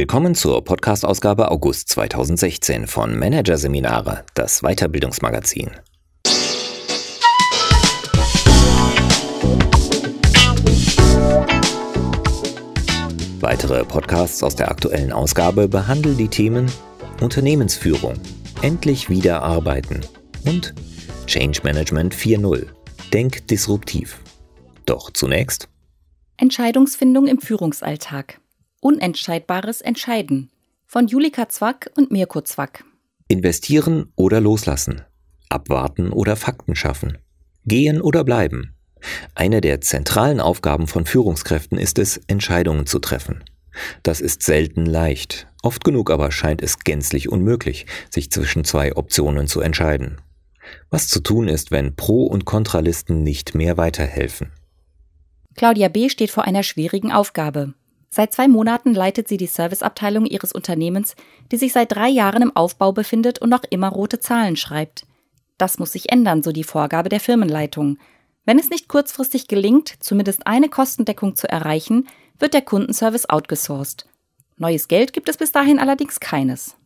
[0.00, 5.72] Willkommen zur Podcast-Ausgabe August 2016 von Managerseminare, das Weiterbildungsmagazin.
[13.40, 16.72] Weitere Podcasts aus der aktuellen Ausgabe behandeln die Themen
[17.20, 18.14] Unternehmensführung,
[18.62, 20.00] endlich wieder arbeiten
[20.46, 20.72] und
[21.26, 22.68] Change Management 4.0.
[23.12, 24.18] Denk disruptiv.
[24.86, 25.68] Doch zunächst
[26.38, 28.40] Entscheidungsfindung im Führungsalltag.
[28.82, 30.50] Unentscheidbares Entscheiden
[30.86, 32.82] von Julika Zwack und Mirko Zwack.
[33.28, 35.02] Investieren oder loslassen.
[35.50, 37.18] Abwarten oder Fakten schaffen.
[37.66, 38.74] Gehen oder bleiben.
[39.34, 43.44] Eine der zentralen Aufgaben von Führungskräften ist es, Entscheidungen zu treffen.
[44.02, 45.46] Das ist selten leicht.
[45.62, 50.22] Oft genug aber scheint es gänzlich unmöglich, sich zwischen zwei Optionen zu entscheiden.
[50.88, 54.52] Was zu tun ist, wenn Pro- und Kontralisten nicht mehr weiterhelfen.
[55.54, 56.08] Claudia B.
[56.08, 57.74] steht vor einer schwierigen Aufgabe.
[58.12, 61.14] Seit zwei Monaten leitet sie die Serviceabteilung ihres Unternehmens,
[61.52, 65.06] die sich seit drei Jahren im Aufbau befindet und noch immer rote Zahlen schreibt.
[65.58, 67.98] Das muss sich ändern, so die Vorgabe der Firmenleitung.
[68.44, 72.08] Wenn es nicht kurzfristig gelingt, zumindest eine Kostendeckung zu erreichen,
[72.40, 74.06] wird der Kundenservice outgesourced.
[74.56, 76.76] Neues Geld gibt es bis dahin allerdings keines.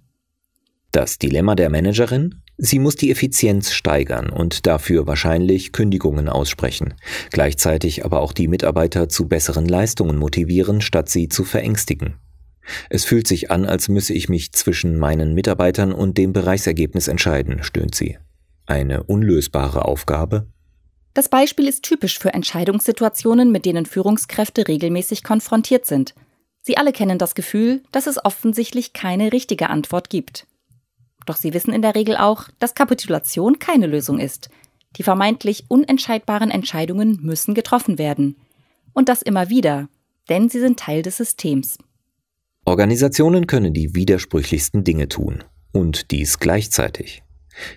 [0.93, 2.43] Das Dilemma der Managerin?
[2.57, 6.95] Sie muss die Effizienz steigern und dafür wahrscheinlich Kündigungen aussprechen,
[7.31, 12.15] gleichzeitig aber auch die Mitarbeiter zu besseren Leistungen motivieren, statt sie zu verängstigen.
[12.91, 17.63] Es fühlt sich an, als müsse ich mich zwischen meinen Mitarbeitern und dem Bereichsergebnis entscheiden,
[17.63, 18.19] stöhnt sie.
[18.67, 20.47] Eine unlösbare Aufgabe?
[21.13, 26.15] Das Beispiel ist typisch für Entscheidungssituationen, mit denen Führungskräfte regelmäßig konfrontiert sind.
[26.63, 30.47] Sie alle kennen das Gefühl, dass es offensichtlich keine richtige Antwort gibt.
[31.27, 34.51] Doch sie wissen in der Regel auch, dass Kapitulation keine Lösung ist.
[34.97, 38.37] Die vermeintlich unentscheidbaren Entscheidungen müssen getroffen werden.
[38.93, 39.89] Und das immer wieder,
[40.29, 41.79] denn sie sind Teil des Systems.
[42.65, 45.45] Organisationen können die widersprüchlichsten Dinge tun.
[45.73, 47.23] Und dies gleichzeitig.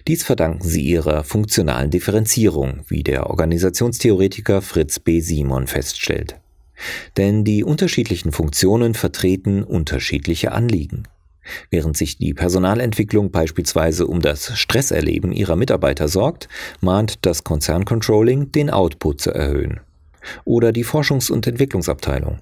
[0.07, 5.19] Dies verdanken sie ihrer funktionalen Differenzierung, wie der Organisationstheoretiker Fritz B.
[5.19, 6.40] Simon feststellt.
[7.18, 11.07] Denn die unterschiedlichen Funktionen vertreten unterschiedliche Anliegen.
[11.69, 16.47] Während sich die Personalentwicklung beispielsweise um das Stresserleben ihrer Mitarbeiter sorgt,
[16.81, 19.80] mahnt das Konzerncontrolling, den Output zu erhöhen.
[20.46, 22.40] Oder die Forschungs- und Entwicklungsabteilung.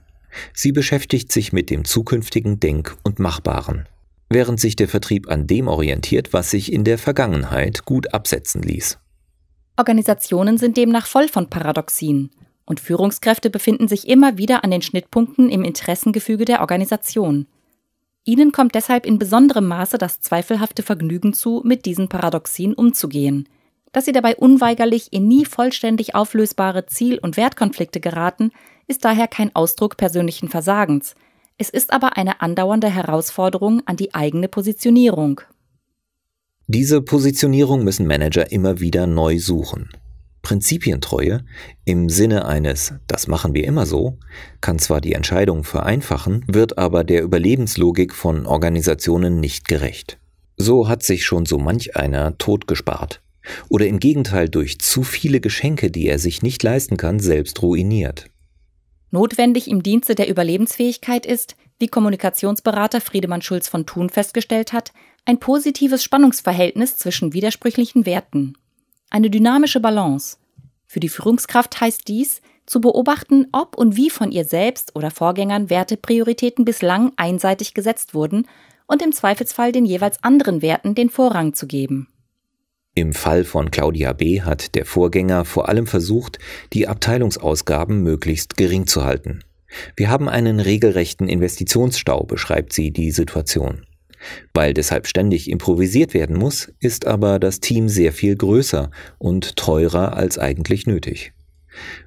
[0.53, 3.87] Sie beschäftigt sich mit dem zukünftigen Denk- und Machbaren,
[4.29, 8.97] während sich der Vertrieb an dem orientiert, was sich in der Vergangenheit gut absetzen ließ.
[9.77, 12.31] Organisationen sind demnach voll von Paradoxien,
[12.65, 17.45] und Führungskräfte befinden sich immer wieder an den Schnittpunkten im Interessengefüge der Organisation.
[18.25, 23.47] Ihnen kommt deshalb in besonderem Maße das zweifelhafte Vergnügen zu, mit diesen Paradoxien umzugehen.
[23.91, 28.51] Dass sie dabei unweigerlich in nie vollständig auflösbare Ziel- und Wertkonflikte geraten,
[28.87, 31.13] ist daher kein Ausdruck persönlichen Versagens.
[31.59, 35.41] Es ist aber eine andauernde Herausforderung an die eigene Positionierung.
[36.67, 39.89] Diese Positionierung müssen Manager immer wieder neu suchen.
[40.45, 41.43] Prinzipientreue
[41.85, 44.19] im Sinne eines Das machen wir immer so
[44.61, 50.19] kann zwar die Entscheidung vereinfachen, wird aber der Überlebenslogik von Organisationen nicht gerecht.
[50.55, 53.23] So hat sich schon so manch einer totgespart
[53.69, 58.29] oder im Gegenteil durch zu viele Geschenke, die er sich nicht leisten kann, selbst ruiniert.
[59.09, 64.93] Notwendig im Dienste der Überlebensfähigkeit ist, wie Kommunikationsberater Friedemann Schulz von Thun festgestellt hat,
[65.25, 68.53] ein positives Spannungsverhältnis zwischen widersprüchlichen Werten
[69.09, 70.37] eine dynamische Balance.
[70.85, 75.69] Für die Führungskraft heißt dies, zu beobachten, ob und wie von ihr selbst oder Vorgängern
[75.69, 78.47] Werteprioritäten bislang einseitig gesetzt wurden
[78.87, 82.07] und im Zweifelsfall den jeweils anderen Werten den Vorrang zu geben.
[82.97, 84.41] Im Fall von Claudia B.
[84.41, 86.39] hat der Vorgänger vor allem versucht,
[86.71, 89.43] die Abteilungsausgaben möglichst gering zu halten.
[89.97, 93.85] Wir haben einen regelrechten Investitionsstau, beschreibt sie die Situation.
[94.53, 100.15] Weil deshalb ständig improvisiert werden muss, ist aber das Team sehr viel größer und teurer
[100.15, 101.33] als eigentlich nötig.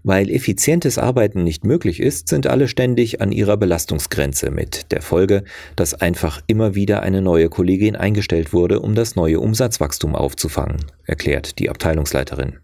[0.03, 5.45] Weil effizientes Arbeiten nicht möglich ist, sind alle ständig an ihrer Belastungsgrenze mit der Folge,
[5.77, 11.59] dass einfach immer wieder eine neue Kollegin eingestellt wurde, um das neue Umsatzwachstum aufzufangen, erklärt
[11.59, 12.59] die Abteilungsleiterin.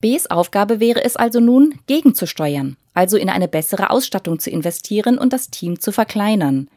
[0.00, 5.32] Bs Aufgabe wäre es also nun, gegenzusteuern, also in eine bessere Ausstattung zu investieren und
[5.32, 6.68] das Team zu verkleinern.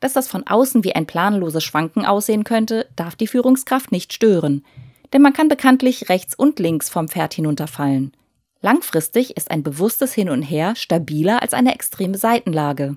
[0.00, 4.64] Dass das von außen wie ein planloses Schwanken aussehen könnte, darf die Führungskraft nicht stören.
[5.12, 8.12] Denn man kann bekanntlich rechts und links vom Pferd hinunterfallen.
[8.60, 12.96] Langfristig ist ein bewusstes Hin und Her stabiler als eine extreme Seitenlage.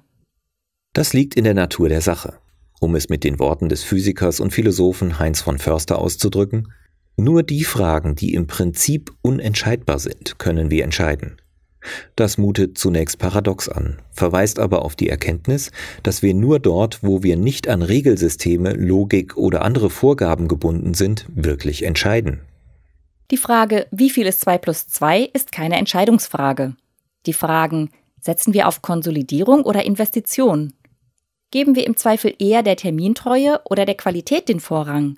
[0.93, 2.39] Das liegt in der Natur der Sache.
[2.81, 6.73] Um es mit den Worten des Physikers und Philosophen Heinz von Förster auszudrücken,
[7.17, 11.38] nur die Fragen, die im Prinzip unentscheidbar sind, können wir entscheiden.
[12.15, 15.71] Das mutet zunächst paradox an, verweist aber auf die Erkenntnis,
[16.03, 21.25] dass wir nur dort, wo wir nicht an Regelsysteme, Logik oder andere Vorgaben gebunden sind,
[21.33, 22.41] wirklich entscheiden.
[23.31, 26.75] Die Frage, wie viel ist 2 plus 2, ist keine Entscheidungsfrage.
[27.25, 30.73] Die Fragen, setzen wir auf Konsolidierung oder Investition?
[31.51, 35.17] Geben wir im Zweifel eher der Termintreue oder der Qualität den Vorrang?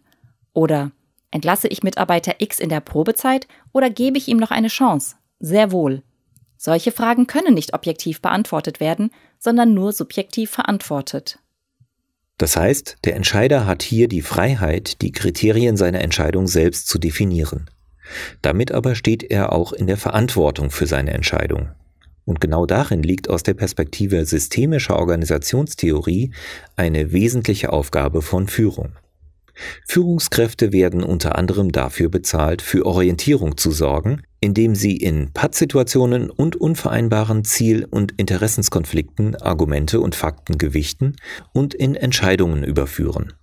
[0.53, 0.91] Oder
[1.31, 5.15] entlasse ich Mitarbeiter X in der Probezeit oder gebe ich ihm noch eine Chance?
[5.39, 6.03] Sehr wohl.
[6.63, 9.09] Solche Fragen können nicht objektiv beantwortet werden,
[9.39, 11.39] sondern nur subjektiv verantwortet.
[12.37, 17.67] Das heißt, der Entscheider hat hier die Freiheit, die Kriterien seiner Entscheidung selbst zu definieren.
[18.43, 21.71] Damit aber steht er auch in der Verantwortung für seine Entscheidung.
[22.25, 26.31] Und genau darin liegt aus der Perspektive systemischer Organisationstheorie
[26.75, 28.91] eine wesentliche Aufgabe von Führung.
[29.87, 36.55] Führungskräfte werden unter anderem dafür bezahlt, für Orientierung zu sorgen, indem sie in Pattsituationen und
[36.55, 41.15] unvereinbaren Ziel- und Interessenskonflikten Argumente und Fakten gewichten
[41.53, 43.33] und in Entscheidungen überführen.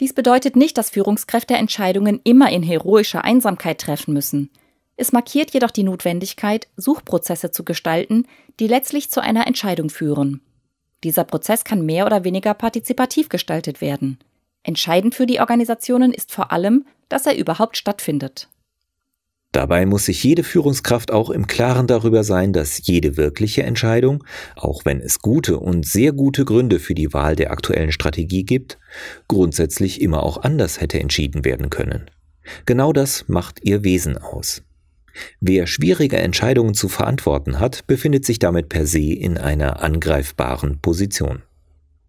[0.00, 4.50] Dies bedeutet nicht, dass Führungskräfte Entscheidungen immer in heroischer Einsamkeit treffen müssen.
[4.96, 8.26] Es markiert jedoch die Notwendigkeit, Suchprozesse zu gestalten,
[8.60, 10.40] die letztlich zu einer Entscheidung führen.
[11.04, 14.18] Dieser Prozess kann mehr oder weniger partizipativ gestaltet werden.
[14.64, 18.48] Entscheidend für die Organisationen ist vor allem, dass er überhaupt stattfindet.
[19.52, 24.24] Dabei muss sich jede Führungskraft auch im Klaren darüber sein, dass jede wirkliche Entscheidung,
[24.56, 28.78] auch wenn es gute und sehr gute Gründe für die Wahl der aktuellen Strategie gibt,
[29.28, 32.10] grundsätzlich immer auch anders hätte entschieden werden können.
[32.66, 34.64] Genau das macht ihr Wesen aus.
[35.40, 41.42] Wer schwierige Entscheidungen zu verantworten hat, befindet sich damit per se in einer angreifbaren Position.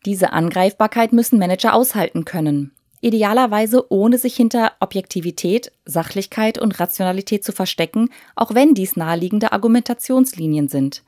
[0.06, 2.72] Diese Angreifbarkeit müssen Manager aushalten können.
[3.02, 10.70] Idealerweise ohne sich hinter Objektivität, Sachlichkeit und Rationalität zu verstecken, auch wenn dies naheliegende Argumentationslinien
[10.70, 11.04] sind.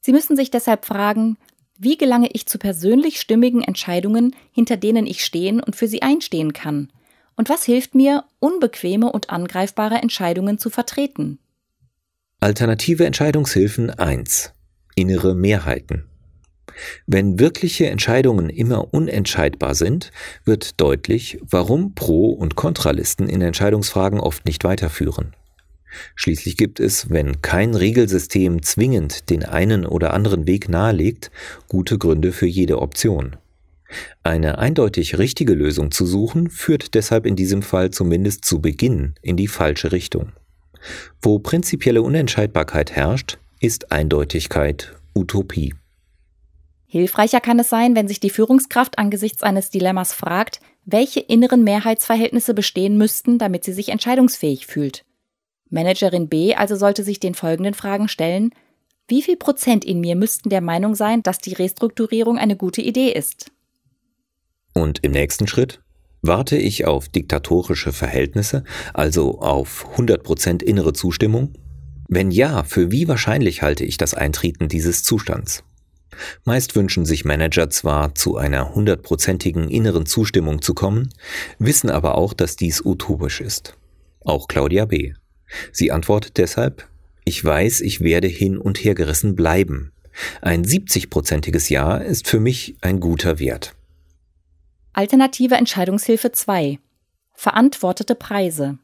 [0.00, 1.38] Sie müssen sich deshalb fragen,
[1.78, 6.52] wie gelange ich zu persönlich stimmigen Entscheidungen, hinter denen ich stehen und für sie einstehen
[6.52, 6.92] kann?
[7.36, 11.38] Und was hilft mir, unbequeme und angreifbare Entscheidungen zu vertreten?
[12.38, 14.52] Alternative Entscheidungshilfen 1.
[14.94, 16.09] Innere Mehrheiten.
[17.06, 20.12] Wenn wirkliche Entscheidungen immer unentscheidbar sind,
[20.44, 25.34] wird deutlich, warum Pro- und Kontralisten in Entscheidungsfragen oft nicht weiterführen.
[26.14, 31.30] Schließlich gibt es, wenn kein Regelsystem zwingend den einen oder anderen Weg nahelegt,
[31.68, 33.36] gute Gründe für jede Option.
[34.22, 39.36] Eine eindeutig richtige Lösung zu suchen, führt deshalb in diesem Fall zumindest zu Beginn in
[39.36, 40.32] die falsche Richtung.
[41.20, 45.74] Wo prinzipielle Unentscheidbarkeit herrscht, ist Eindeutigkeit Utopie.
[46.92, 52.52] Hilfreicher kann es sein, wenn sich die Führungskraft angesichts eines Dilemmas fragt, welche inneren Mehrheitsverhältnisse
[52.52, 55.04] bestehen müssten, damit sie sich entscheidungsfähig fühlt.
[55.68, 58.50] Managerin B also sollte sich den folgenden Fragen stellen.
[59.06, 63.12] Wie viel Prozent in mir müssten der Meinung sein, dass die Restrukturierung eine gute Idee
[63.12, 63.52] ist?
[64.74, 65.80] Und im nächsten Schritt?
[66.22, 68.64] Warte ich auf diktatorische Verhältnisse,
[68.94, 71.52] also auf 100% innere Zustimmung?
[72.08, 75.62] Wenn ja, für wie wahrscheinlich halte ich das Eintreten dieses Zustands?
[76.44, 81.12] Meist wünschen sich Manager zwar, zu einer hundertprozentigen inneren Zustimmung zu kommen,
[81.58, 83.76] wissen aber auch, dass dies utopisch ist.
[84.20, 85.14] Auch Claudia B.
[85.72, 86.86] Sie antwortet deshalb,
[87.24, 89.92] ich weiß, ich werde hin und her gerissen bleiben.
[90.42, 93.74] Ein 70-prozentiges Ja ist für mich ein guter Wert.
[94.92, 96.78] Alternative Entscheidungshilfe 2.
[97.34, 98.78] Verantwortete Preise.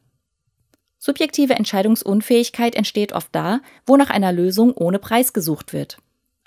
[0.97, 5.97] Subjektive Entscheidungsunfähigkeit entsteht oft da, wo nach einer Lösung ohne Preis gesucht wird.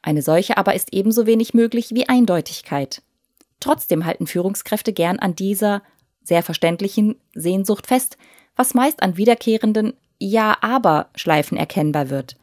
[0.02, 3.02] Eine solche aber ist ebenso wenig möglich wie Eindeutigkeit.
[3.60, 5.82] Trotzdem halten Führungskräfte gern an dieser
[6.22, 8.16] sehr verständlichen Sehnsucht fest,
[8.56, 12.36] was meist an wiederkehrenden Ja, aber Schleifen erkennbar wird.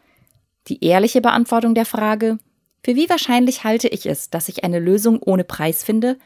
[0.68, 2.38] Die ehrliche Beantwortung der Frage,
[2.84, 6.18] für wie wahrscheinlich halte ich es, dass ich eine Lösung ohne Preis finde,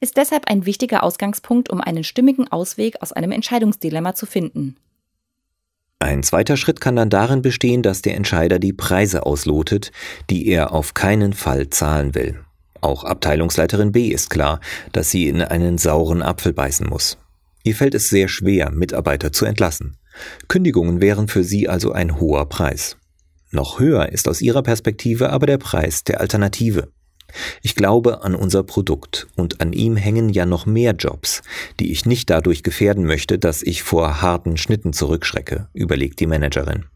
[0.00, 4.76] ist deshalb ein wichtiger Ausgangspunkt, um einen stimmigen Ausweg aus einem Entscheidungsdilemma zu finden.
[6.00, 9.90] Ein zweiter Schritt kann dann darin bestehen, dass der Entscheider die Preise auslotet,
[10.30, 12.38] die er auf keinen Fall zahlen will.
[12.80, 14.60] Auch Abteilungsleiterin B ist klar,
[14.92, 17.18] dass sie in einen sauren Apfel beißen muss.
[17.64, 19.96] Ihr fällt es sehr schwer, Mitarbeiter zu entlassen.
[20.46, 22.96] Kündigungen wären für sie also ein hoher Preis.
[23.50, 26.92] Noch höher ist aus ihrer Perspektive aber der Preis der Alternative.
[27.62, 31.42] Ich glaube an unser Produkt und an ihm hängen ja noch mehr Jobs,
[31.78, 36.86] die ich nicht dadurch gefährden möchte, dass ich vor harten Schnitten zurückschrecke, überlegt die Managerin.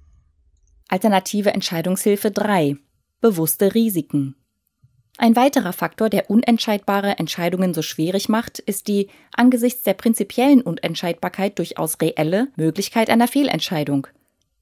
[0.88, 2.76] Alternative Entscheidungshilfe 3.
[3.20, 4.36] Bewusste Risiken.
[5.18, 11.58] Ein weiterer Faktor, der unentscheidbare Entscheidungen so schwierig macht, ist die angesichts der prinzipiellen Unentscheidbarkeit
[11.58, 14.06] durchaus reelle Möglichkeit einer Fehlentscheidung.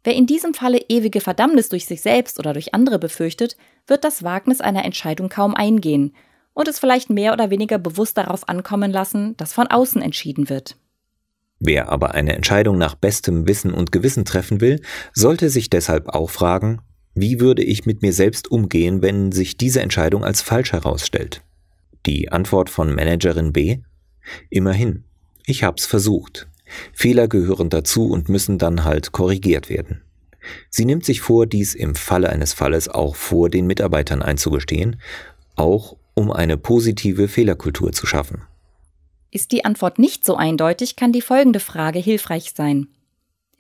[0.03, 4.23] Wer in diesem Falle ewige Verdammnis durch sich selbst oder durch andere befürchtet, wird das
[4.23, 6.15] Wagnis einer Entscheidung kaum eingehen
[6.55, 10.77] und es vielleicht mehr oder weniger bewusst darauf ankommen lassen, dass von außen entschieden wird.
[11.59, 14.81] Wer aber eine Entscheidung nach bestem Wissen und Gewissen treffen will,
[15.13, 16.81] sollte sich deshalb auch fragen,
[17.15, 21.43] wie würde ich mit mir selbst umgehen, wenn sich diese Entscheidung als falsch herausstellt?
[22.07, 23.81] Die Antwort von Managerin B?
[24.49, 25.05] Immerhin,
[25.45, 26.49] ich hab's versucht.
[26.93, 30.03] Fehler gehören dazu und müssen dann halt korrigiert werden.
[30.71, 35.01] Sie nimmt sich vor, dies im Falle eines Falles auch vor den Mitarbeitern einzugestehen,
[35.57, 38.43] auch um eine positive Fehlerkultur zu schaffen.
[39.31, 42.89] Ist die Antwort nicht so eindeutig, kann die folgende Frage hilfreich sein.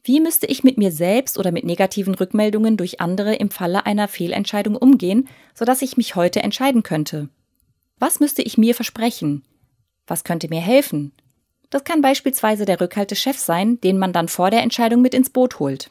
[0.03, 4.09] Wie müsste ich mit mir selbst oder mit negativen Rückmeldungen durch andere im Falle einer
[4.09, 7.29] Fehlentscheidung umgehen, sodass ich mich heute entscheiden könnte?
[7.99, 9.45] Was müsste ich mir versprechen?
[10.07, 11.13] Was könnte mir helfen?
[11.71, 15.15] Das kann beispielsweise der Rückhalt des Chefs sein, den man dann vor der Entscheidung mit
[15.15, 15.91] ins Boot holt.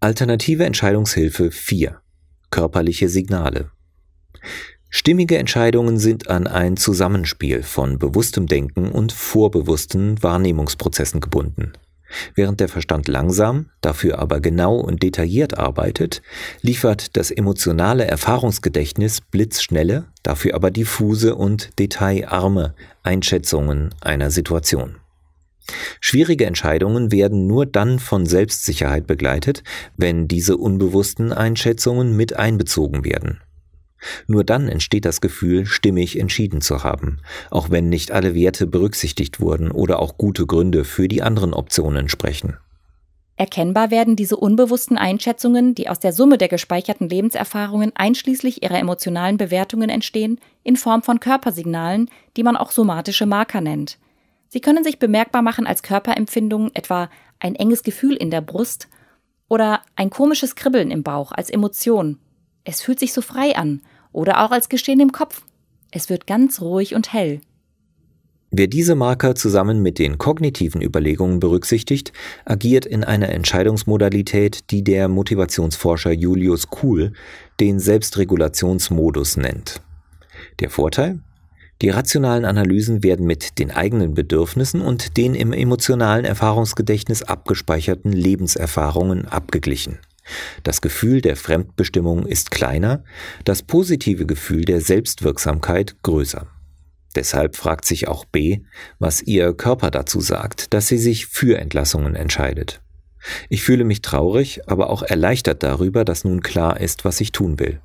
[0.00, 2.00] Alternative Entscheidungshilfe 4.
[2.50, 3.70] Körperliche Signale.
[4.88, 11.72] Stimmige Entscheidungen sind an ein Zusammenspiel von bewusstem Denken und vorbewussten Wahrnehmungsprozessen gebunden.
[12.34, 16.22] Während der Verstand langsam, dafür aber genau und detailliert arbeitet,
[16.62, 24.96] liefert das emotionale Erfahrungsgedächtnis blitzschnelle, dafür aber diffuse und detailarme Einschätzungen einer Situation.
[26.00, 29.62] Schwierige Entscheidungen werden nur dann von Selbstsicherheit begleitet,
[29.96, 33.40] wenn diese unbewussten Einschätzungen mit einbezogen werden.
[34.26, 37.20] Nur dann entsteht das Gefühl, stimmig entschieden zu haben,
[37.50, 42.08] auch wenn nicht alle Werte berücksichtigt wurden oder auch gute Gründe für die anderen Optionen
[42.08, 42.56] sprechen.
[43.36, 49.38] Erkennbar werden diese unbewussten Einschätzungen, die aus der Summe der gespeicherten Lebenserfahrungen einschließlich ihrer emotionalen
[49.38, 53.98] Bewertungen entstehen, in Form von Körpersignalen, die man auch somatische Marker nennt.
[54.48, 58.88] Sie können sich bemerkbar machen als Körperempfindungen, etwa ein enges Gefühl in der Brust
[59.48, 62.20] oder ein komisches Kribbeln im Bauch als Emotion.
[62.62, 63.82] Es fühlt sich so frei an
[64.14, 65.42] oder auch als Geschehen im Kopf.
[65.90, 67.40] Es wird ganz ruhig und hell.
[68.50, 72.12] Wer diese Marker zusammen mit den kognitiven Überlegungen berücksichtigt,
[72.44, 77.12] agiert in einer Entscheidungsmodalität, die der Motivationsforscher Julius Kuhl
[77.58, 79.80] den Selbstregulationsmodus nennt.
[80.60, 81.18] Der Vorteil?
[81.82, 89.26] Die rationalen Analysen werden mit den eigenen Bedürfnissen und den im emotionalen Erfahrungsgedächtnis abgespeicherten Lebenserfahrungen
[89.26, 89.98] abgeglichen.
[90.62, 93.04] Das Gefühl der Fremdbestimmung ist kleiner,
[93.44, 96.46] das positive Gefühl der Selbstwirksamkeit größer.
[97.14, 98.62] Deshalb fragt sich auch B,
[98.98, 102.80] was ihr Körper dazu sagt, dass sie sich für Entlassungen entscheidet.
[103.48, 107.58] Ich fühle mich traurig, aber auch erleichtert darüber, dass nun klar ist, was ich tun
[107.58, 107.80] will.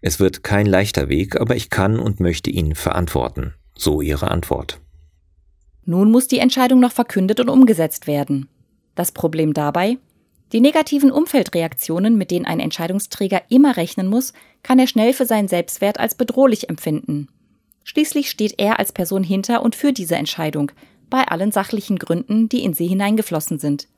[0.00, 3.54] Es wird kein leichter Weg, aber ich kann und möchte ihn verantworten.
[3.76, 4.80] So ihre Antwort.
[5.84, 8.48] Nun muss die Entscheidung noch verkündet und umgesetzt werden.
[8.94, 9.96] Das Problem dabei,
[10.52, 15.48] die negativen Umfeldreaktionen, mit denen ein Entscheidungsträger immer rechnen muss, kann er schnell für seinen
[15.48, 17.28] Selbstwert als bedrohlich empfinden.
[17.84, 20.72] Schließlich steht er als Person hinter und für diese Entscheidung,
[21.08, 23.88] bei allen sachlichen Gründen, die in sie hineingeflossen sind.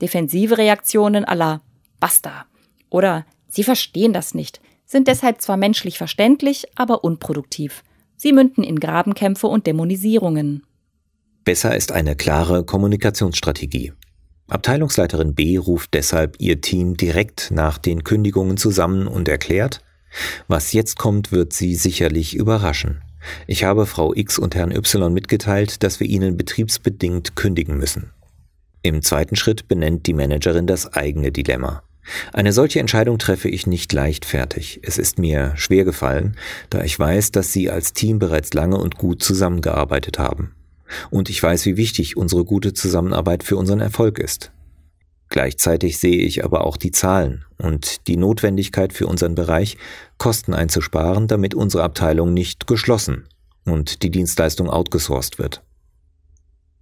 [0.00, 1.62] Defensive Reaktionen aller
[2.00, 2.46] Basta
[2.90, 7.84] oder Sie verstehen das nicht sind deshalb zwar menschlich verständlich, aber unproduktiv.
[8.16, 10.64] Sie münden in Grabenkämpfe und Dämonisierungen.
[11.44, 13.92] Besser ist eine klare Kommunikationsstrategie.
[14.48, 19.82] Abteilungsleiterin B ruft deshalb ihr Team direkt nach den Kündigungen zusammen und erklärt,
[20.48, 23.02] was jetzt kommt, wird sie sicherlich überraschen.
[23.46, 28.12] Ich habe Frau X und Herrn Y mitgeteilt, dass wir ihnen betriebsbedingt kündigen müssen.
[28.82, 31.82] Im zweiten Schritt benennt die Managerin das eigene Dilemma.
[32.32, 34.80] Eine solche Entscheidung treffe ich nicht leichtfertig.
[34.82, 36.36] Es ist mir schwer gefallen,
[36.70, 40.54] da ich weiß, dass Sie als Team bereits lange und gut zusammengearbeitet haben.
[41.10, 44.52] Und ich weiß, wie wichtig unsere gute Zusammenarbeit für unseren Erfolg ist.
[45.28, 49.76] Gleichzeitig sehe ich aber auch die Zahlen und die Notwendigkeit für unseren Bereich,
[50.16, 53.28] Kosten einzusparen, damit unsere Abteilung nicht geschlossen
[53.64, 55.62] und die Dienstleistung outgesourced wird.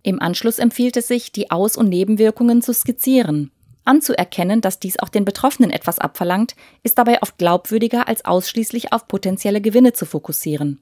[0.02, 3.50] Im Anschluss empfiehlt es sich, die Aus- und Nebenwirkungen zu skizzieren.
[3.84, 9.08] Anzuerkennen, dass dies auch den Betroffenen etwas abverlangt, ist dabei oft glaubwürdiger, als ausschließlich auf
[9.08, 10.80] potenzielle Gewinne zu fokussieren.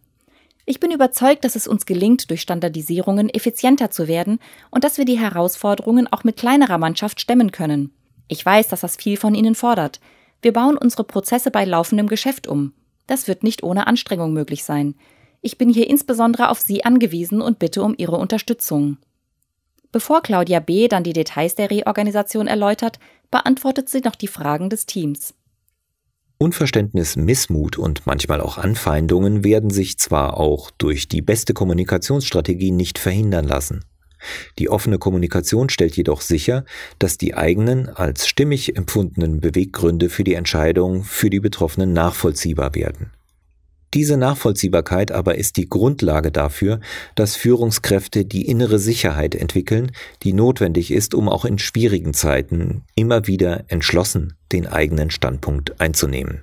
[0.66, 4.38] Ich bin überzeugt, dass es uns gelingt, durch Standardisierungen effizienter zu werden
[4.70, 7.92] und dass wir die Herausforderungen auch mit kleinerer Mannschaft stemmen können.
[8.28, 10.00] Ich weiß, dass das viel von Ihnen fordert.
[10.40, 12.72] Wir bauen unsere Prozesse bei laufendem Geschäft um.
[13.06, 14.94] Das wird nicht ohne Anstrengung möglich sein.
[15.42, 18.96] Ich bin hier insbesondere auf Sie angewiesen und bitte um Ihre Unterstützung.
[19.92, 20.88] Bevor Claudia B.
[20.88, 22.98] dann die Details der Reorganisation erläutert,
[23.30, 25.34] beantwortet sie noch die Fragen des Teams.
[26.38, 32.98] Unverständnis, Missmut und manchmal auch Anfeindungen werden sich zwar auch durch die beste Kommunikationsstrategie nicht
[32.98, 33.84] verhindern lassen.
[34.58, 36.64] Die offene Kommunikation stellt jedoch sicher,
[36.98, 43.10] dass die eigenen als stimmig empfundenen Beweggründe für die Entscheidung für die Betroffenen nachvollziehbar werden.
[43.94, 46.80] Diese Nachvollziehbarkeit aber ist die Grundlage dafür,
[47.14, 49.92] dass Führungskräfte die innere Sicherheit entwickeln,
[50.24, 56.40] die notwendig ist, um auch in schwierigen Zeiten immer wieder entschlossen den eigenen Standpunkt einzunehmen.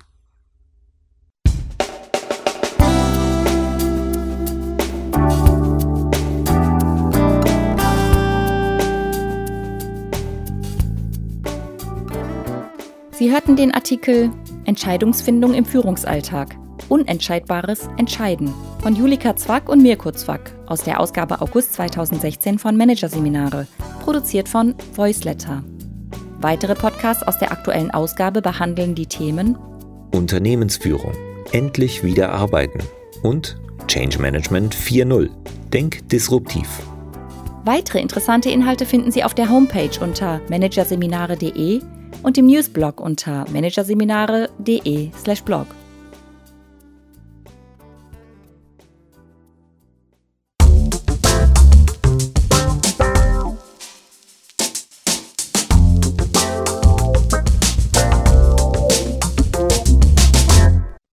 [13.12, 14.30] Sie hörten den Artikel
[14.64, 16.61] Entscheidungsfindung im Führungsalltag.
[16.88, 23.66] Unentscheidbares Entscheiden von Julika Zwack und Mirko Zwack aus der Ausgabe August 2016 von Managerseminare,
[24.02, 25.62] produziert von Voiceletter.
[26.40, 29.56] Weitere Podcasts aus der aktuellen Ausgabe behandeln die Themen
[30.12, 31.12] Unternehmensführung,
[31.52, 32.80] endlich wieder arbeiten
[33.22, 35.30] und Change Management 4.0,
[35.72, 36.68] denk disruptiv.
[37.64, 41.80] Weitere interessante Inhalte finden Sie auf der Homepage unter managerseminare.de
[42.22, 45.66] und im Newsblog unter managerseminare.de/blog.